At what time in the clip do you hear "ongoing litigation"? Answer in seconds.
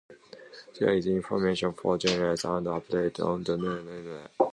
3.53-4.29